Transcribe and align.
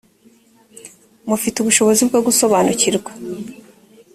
mufite 1.29 1.55
ubushobozi 1.59 2.01
bwo 2.09 2.19
gusobanukirwa 2.27 3.11